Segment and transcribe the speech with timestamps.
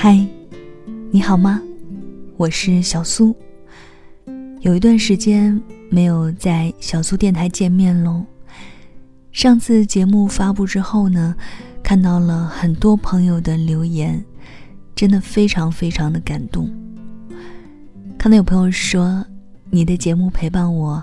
[0.00, 0.24] 嗨，
[1.10, 1.60] 你好吗？
[2.36, 3.34] 我是小苏。
[4.60, 8.24] 有一段时间没有在小苏电台见面喽。
[9.32, 11.34] 上次节目发布之后呢，
[11.82, 14.24] 看到了很多朋友的留言，
[14.94, 16.70] 真的非常非常的感动。
[18.16, 19.26] 看到有朋友说，
[19.68, 21.02] 你的节目陪伴我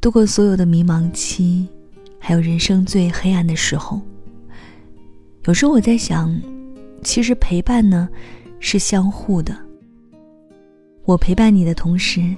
[0.00, 1.68] 度过所有的迷茫期，
[2.18, 4.02] 还有人生最黑暗的时候。
[5.44, 6.36] 有时候我在想，
[7.02, 8.08] 其实陪伴呢
[8.58, 9.56] 是相互的。
[11.04, 12.34] 我陪伴你的同时，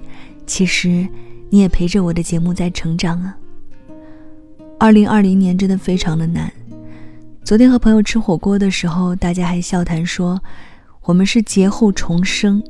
[0.46, 1.06] 其实
[1.50, 3.36] 你也陪着我的节目在成长啊。
[4.78, 6.52] 二零二零年真的非常的难。
[7.44, 10.40] 昨天和朋友吃火锅的时候，大家还笑谈说，
[11.02, 12.62] 我们是劫后重生。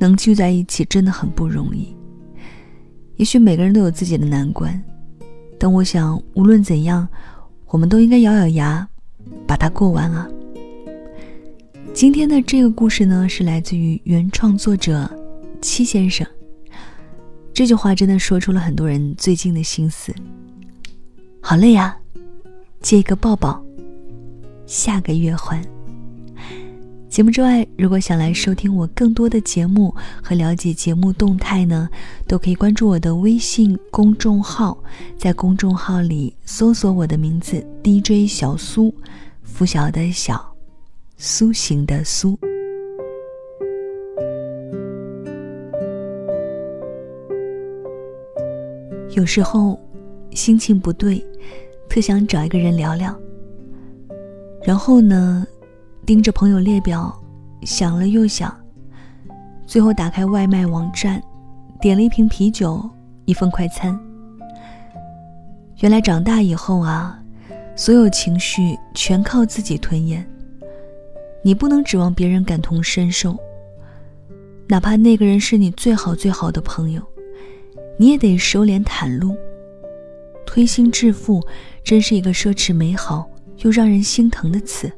[0.00, 1.92] 能聚在一起真的很不容易。
[3.16, 4.80] 也许每个人都有自己的难关，
[5.58, 7.08] 但我想无论怎样，
[7.66, 8.88] 我们都应该咬咬牙，
[9.44, 10.28] 把它过完啊。
[11.98, 15.10] 今天的这个故事呢，是来自于原创作者
[15.60, 16.24] 七先生。
[17.52, 20.14] 这句话真的说出了很多人最近的心思。
[21.40, 21.96] 好累呀，
[22.80, 23.60] 借一个抱抱，
[24.64, 25.60] 下个月还。
[27.08, 29.92] 节目之外，如果想来收听我更多的节目
[30.22, 31.88] 和了解节目动态呢，
[32.28, 34.78] 都可以关注我的微信公众号，
[35.16, 38.94] 在公众号里搜索我的名字 DJ 小苏，
[39.42, 40.47] 拂晓的小，
[41.20, 42.38] 苏醒的苏。
[49.16, 49.76] 有时候
[50.30, 51.20] 心情不对，
[51.88, 53.12] 特想找一个人聊聊，
[54.62, 55.44] 然后呢？
[56.06, 57.12] 盯着朋友列表，
[57.62, 58.56] 想了又想，
[59.66, 61.20] 最后打开外卖网站，
[61.80, 62.80] 点了一瓶啤酒，
[63.24, 63.98] 一份快餐。
[65.80, 67.20] 原来长大以后啊，
[67.74, 70.24] 所有情绪全靠自己吞咽。
[71.42, 73.38] 你不能指望别人感同身受，
[74.66, 77.02] 哪怕那个人是你最好最好的朋友，
[77.96, 79.36] 你也得收敛袒露。
[80.46, 81.42] 推心置腹，
[81.84, 84.90] 真是一个奢侈美好又让人心疼的词。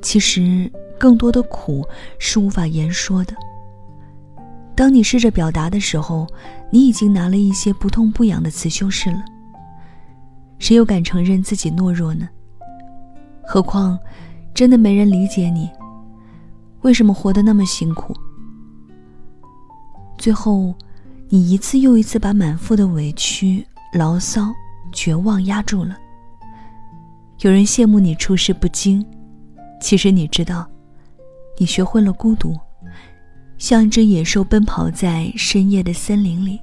[0.00, 1.86] 其实，更多的苦
[2.18, 3.34] 是无法言说的。
[4.74, 6.26] 当你试着表达的时候，
[6.70, 9.22] 你已经拿了一些不痛不痒的词修饰了。
[10.58, 12.26] 谁又敢承认自己懦弱呢？
[13.42, 13.98] 何况，
[14.54, 15.70] 真的没人理解你，
[16.82, 18.14] 为什么活得那么辛苦？
[20.18, 20.74] 最后，
[21.28, 24.52] 你一次又一次把满腹的委屈、牢骚、
[24.92, 25.96] 绝望压住了。
[27.40, 29.04] 有人羡慕你处事不惊。
[29.80, 30.68] 其实你知道，
[31.56, 32.54] 你学会了孤独，
[33.56, 36.60] 像一只野兽奔跑在深夜的森林里。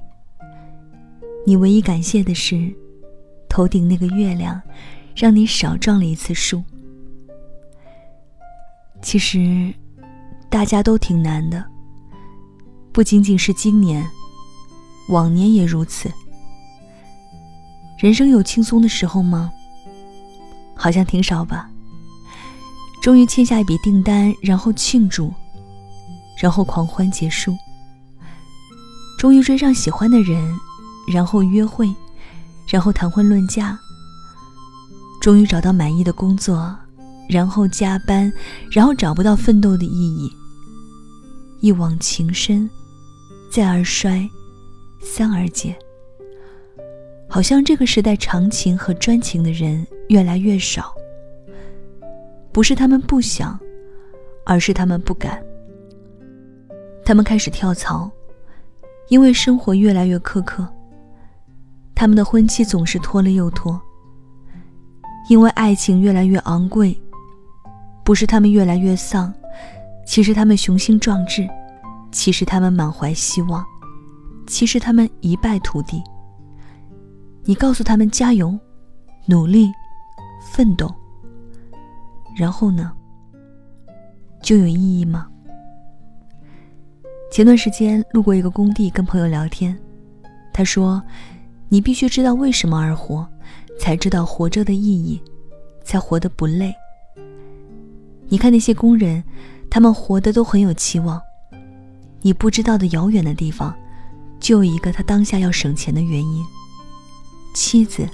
[1.44, 2.72] 你唯一感谢的是，
[3.48, 4.62] 头顶那个月亮，
[5.16, 6.62] 让你少撞了一次树。
[9.00, 9.72] 其实，
[10.50, 11.64] 大家都挺难的，
[12.92, 14.06] 不仅仅是今年，
[15.08, 16.10] 往年也如此。
[17.98, 19.50] 人生有轻松的时候吗？
[20.76, 21.70] 好像挺少吧。
[23.00, 25.32] 终于签下一笔订单，然后庆祝，
[26.40, 27.56] 然后狂欢结束。
[29.18, 30.56] 终于追上喜欢的人，
[31.12, 31.92] 然后约会，
[32.68, 33.78] 然后谈婚论嫁。
[35.20, 36.76] 终于找到满意的工作，
[37.28, 38.32] 然后加班，
[38.70, 40.32] 然后找不到奋斗的意义。
[41.60, 42.68] 一往情深，
[43.50, 44.28] 再而衰，
[45.02, 45.76] 三而竭。
[47.28, 50.94] 好像这个时代长情和专情的人越来越少。
[52.52, 53.58] 不是他们不想，
[54.46, 55.42] 而是他们不敢。
[57.04, 58.10] 他们开始跳槽，
[59.08, 60.66] 因为生活越来越苛刻。
[61.94, 63.78] 他们的婚期总是拖了又拖，
[65.28, 66.98] 因为爱情越来越昂贵。
[68.08, 69.30] 不是他们越来越丧，
[70.06, 71.46] 其实他们雄心壮志，
[72.10, 73.62] 其实他们满怀希望，
[74.46, 76.02] 其实他们一败涂地。
[77.44, 78.58] 你告诉他们加油，
[79.26, 79.70] 努力，
[80.40, 80.90] 奋斗。
[82.34, 82.90] 然后呢？
[84.40, 85.28] 就有意义吗？
[87.30, 89.78] 前段时间路过一个工地，跟朋友聊天，
[90.50, 91.02] 他说
[91.68, 93.28] ：“你必须知道为什么而活，
[93.78, 95.22] 才知道活着的意义，
[95.84, 96.74] 才活得不累。”
[98.28, 99.22] 你看那些工人，
[99.70, 101.20] 他们活得都很有期望。
[102.20, 103.74] 你不知道的遥远的地方，
[104.40, 106.44] 就有一个他当下要省钱的原因：
[107.54, 108.08] 妻子、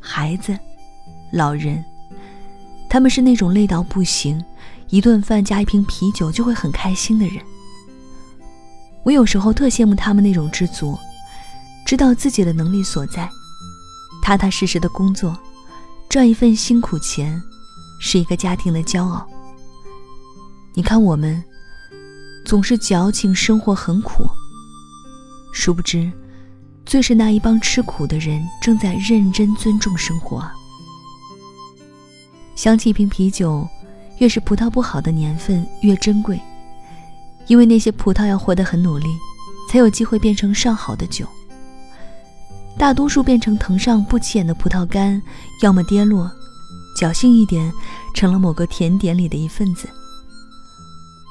[0.00, 0.58] 孩子、
[1.32, 1.84] 老人。
[2.88, 4.42] 他们是那种累到不行，
[4.88, 7.36] 一顿饭加一瓶啤酒就会很开心的人。
[9.02, 10.98] 我有时候特羡慕他们那种知足，
[11.84, 13.28] 知道自己的能力所在，
[14.22, 15.36] 踏踏实实的工作，
[16.08, 17.40] 赚一份辛苦钱，
[18.00, 19.28] 是一个家庭的骄傲。
[20.76, 21.42] 你看我们
[22.44, 24.26] 总是矫情，生活很苦。
[25.50, 26.12] 殊不知，
[26.84, 30.46] 最是那一帮吃苦的人正在认真尊重生活！
[32.54, 33.66] 想起一瓶啤酒，
[34.18, 36.38] 越是葡萄不好的年份越珍贵，
[37.46, 39.06] 因为那些葡萄要活得很努力，
[39.70, 41.26] 才有机会变成上好的酒。
[42.76, 45.22] 大多数变成藤上不起眼的葡萄干，
[45.62, 46.30] 要么跌落，
[47.00, 47.72] 侥幸一点，
[48.14, 49.88] 成了某个甜点里的一份子。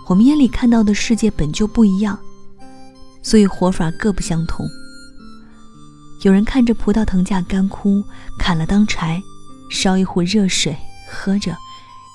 [0.08, 2.18] 我们眼里看到的世界本就不一样，
[3.24, 4.66] 所以活法各不相同。
[6.22, 8.04] 有人看着葡萄藤架干枯，
[8.38, 9.22] 砍了当柴，
[9.70, 10.76] 烧一壶热水
[11.10, 11.56] 喝着，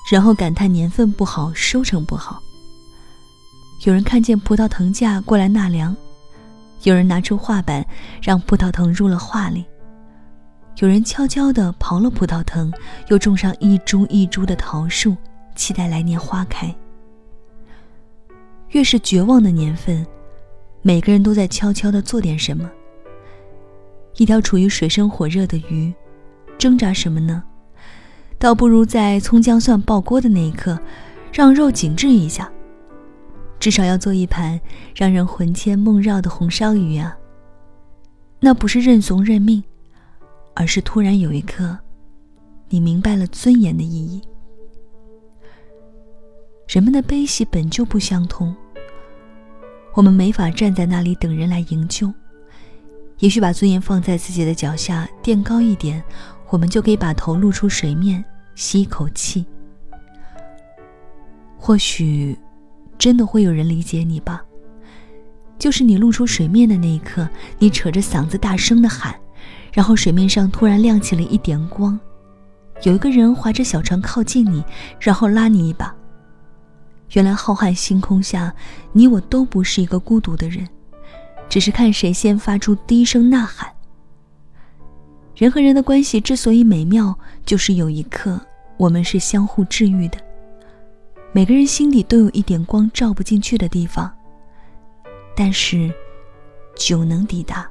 [0.09, 2.41] 然后感叹年份不好，收成不好。
[3.85, 5.95] 有人看见葡萄藤架过来纳凉。
[6.83, 7.85] 有人拿出画板，
[8.21, 9.63] 让葡萄藤入了画里；
[10.77, 12.71] 有人悄悄地刨了葡萄藤，
[13.09, 15.15] 又种上一株一株的桃树，
[15.55, 16.73] 期待来年花开。
[18.71, 20.05] 越是绝望的年份，
[20.81, 22.69] 每个人都在悄悄地做点什么。
[24.15, 25.93] 一条处于水深火热的鱼，
[26.57, 27.43] 挣扎什么呢？
[28.37, 30.79] 倒不如在葱姜蒜爆锅的那一刻，
[31.31, 32.51] 让肉紧致一下。
[33.59, 34.59] 至少要做一盘
[34.95, 37.15] 让人魂牵梦绕的红烧鱼啊！
[38.39, 39.63] 那不是认怂认命，
[40.55, 41.77] 而是突然有一刻，
[42.69, 44.21] 你明白了尊严的意义。
[46.71, 48.55] 人们的悲喜本就不相通，
[49.93, 52.09] 我们没法站在那里等人来营救。
[53.19, 56.01] 也许把尊严放在自己的脚下，垫高一点，
[56.47, 58.23] 我们就可以把头露出水面，
[58.55, 59.45] 吸一口气。
[61.57, 62.39] 或许。
[62.97, 64.43] 真的会有人理解你吧？
[65.57, 67.27] 就是你露出水面的那一刻，
[67.57, 69.19] 你扯着嗓子大声的喊，
[69.73, 71.99] 然后水面上突然亮起了一点光，
[72.83, 74.63] 有一个人划着小船靠近你，
[74.99, 75.95] 然后拉你一把。
[77.11, 78.53] 原来浩瀚星空下，
[78.93, 80.67] 你我都不是一个孤独的人，
[81.49, 83.69] 只是看谁先发出第一声呐喊。
[85.35, 88.39] 人和人的关系之所以美妙，就是有一刻
[88.77, 90.17] 我们是相互治愈的。
[91.33, 94.11] 每个人心里都有一点光照不进去的地方，
[95.35, 95.93] 但是
[96.75, 97.69] 酒能抵达。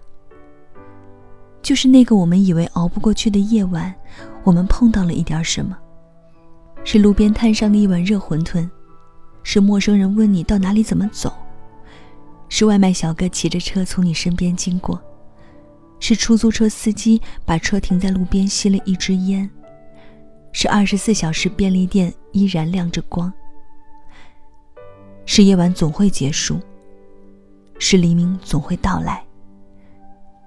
[1.63, 3.95] 就是那个我们以为熬不过去的夜晚，
[4.45, 5.77] 我们碰到了一点什么？
[6.85, 8.69] 是路边摊上的一碗热馄饨，
[9.43, 11.33] 是陌生人问你到哪里怎么走，
[12.49, 15.01] 是外卖小哥骑着车从你身边经过，
[15.99, 19.49] 是出租车司机把车停在路边吸了一支烟，
[20.53, 23.33] 是二十四小时便利店依然亮着光。
[25.27, 26.59] 是夜晚总会结束，
[27.79, 29.23] 是黎明总会到来。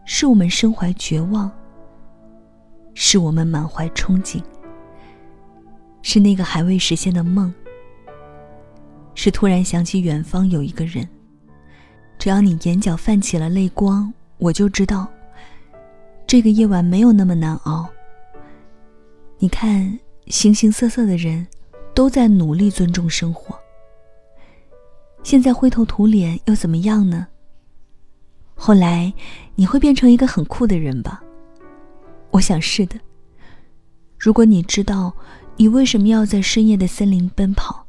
[0.05, 1.49] 是我们身怀绝望，
[2.93, 4.43] 是我们满怀憧憬，
[6.01, 7.53] 是那个还未实现的梦，
[9.15, 11.07] 是突然想起远方有一个人。
[12.17, 15.07] 只要你眼角泛起了泪光，我就知道，
[16.25, 17.89] 这个夜晚没有那么难熬。
[19.39, 21.45] 你看，形形色色的人，
[21.93, 23.59] 都在努力尊重生活。
[25.21, 27.27] 现在灰头土脸又怎么样呢？
[28.55, 29.13] 后来
[29.55, 31.21] 你会变成一个很酷的人吧？
[32.31, 32.97] 我想是的。
[34.17, 35.13] 如果你知道
[35.57, 37.82] 你为什么要在深夜的森林奔跑，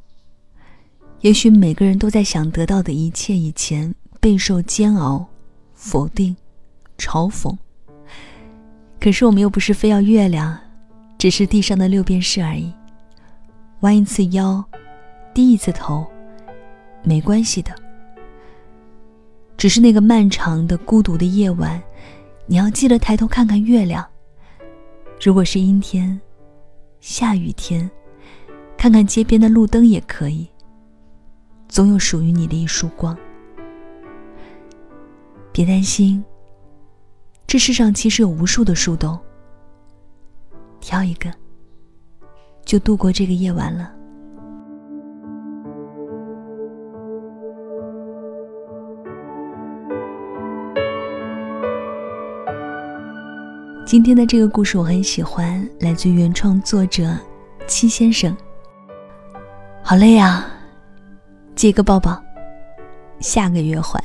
[1.25, 5.27] 也许每个人都在想得到的一切以前备受煎熬、
[5.73, 6.37] 否定、
[6.99, 7.57] 嘲讽。
[9.01, 10.55] 可是我们又不是非要月亮，
[11.17, 12.71] 只是地上的六便士而已。
[13.81, 14.63] 弯一次腰，
[15.33, 16.07] 低一次头。
[17.03, 17.75] 没关系的，
[19.57, 21.83] 只是那个漫长的孤独的夜晚，
[22.45, 24.07] 你要记得抬头看看月亮。
[25.23, 26.21] 如果是阴天、
[27.01, 27.91] 下雨天，
[28.77, 30.47] 看看街边的路灯也可以。
[31.75, 33.19] 总有属于你的一束光。
[35.51, 36.25] 别担心，
[37.49, 39.19] 这世上其实有无数的树洞，
[40.81, 41.29] 挑一个，
[42.65, 43.93] 就度过这个夜晚了。
[53.85, 57.19] 今天的这个故事我很喜欢，来自原创作者
[57.67, 58.37] 七先生。
[59.83, 60.47] 好累啊，
[61.55, 62.23] 借个抱抱，
[63.21, 64.03] 下个月还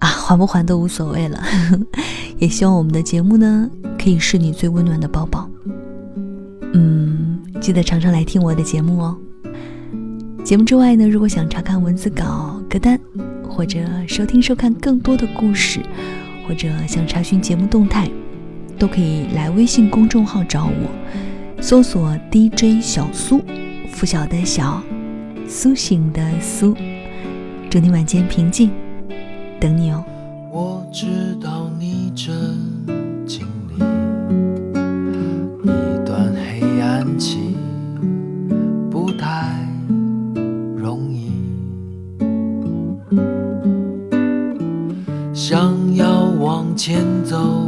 [0.00, 1.42] 啊，还不还都无所谓了。
[2.38, 5.48] 也希望我们的节目呢，可以是你最温暖的抱抱。
[6.72, 9.16] 嗯，记得常常来听我的节目哦。
[10.44, 12.98] 节目之外呢，如果想查看文字稿、歌单，
[13.48, 15.80] 或者收听收看更多的故事，
[16.46, 18.08] 或者想查询节目动态。
[18.78, 23.42] 都可以来微信公众号找我，搜索 DJ 小苏，
[23.90, 24.80] 拂晓的小，
[25.50, 26.76] 苏醒的苏，
[27.70, 28.70] 祝你晚间平静，
[29.58, 30.04] 等你哦。
[30.52, 31.06] 我知
[31.42, 32.34] 道你正
[33.26, 33.82] 经历
[35.64, 37.56] 一段黑暗期，
[38.90, 39.66] 不太
[40.76, 41.32] 容易，
[45.32, 47.67] 想要往前走。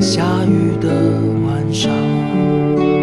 [0.00, 2.95] 下雨的晚上。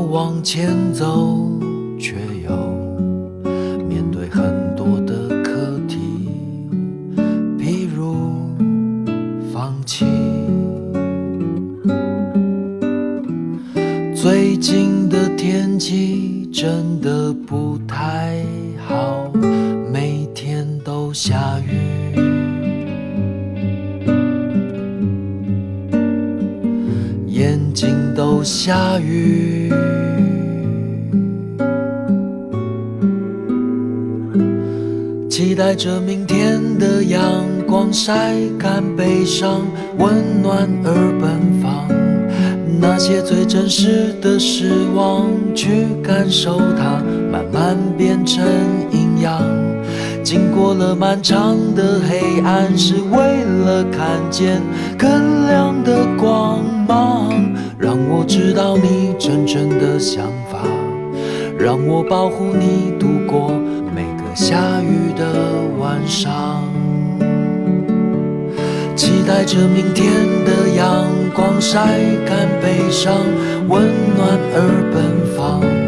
[0.00, 1.48] 往前走，
[1.98, 2.14] 却
[2.44, 2.67] 又
[27.38, 29.72] 眼睛都下雨，
[35.30, 37.22] 期待着明天的阳
[37.64, 39.60] 光晒干悲伤，
[39.98, 41.30] 温暖而奔
[41.62, 41.86] 放。
[42.80, 48.44] 那些最真实的失望，去感受它，慢慢变成
[48.90, 49.57] 营养。
[50.30, 54.60] 经过了漫长的黑暗，是为了看见
[54.98, 57.32] 更亮的光芒。
[57.78, 60.58] 让我知道你真正的想法，
[61.58, 63.48] 让我保护你度过
[63.96, 66.62] 每个下雨的晚上。
[68.94, 70.12] 期待着明天
[70.44, 71.78] 的阳光晒
[72.26, 73.14] 干悲伤，
[73.66, 73.82] 温
[74.14, 75.87] 暖而奔放。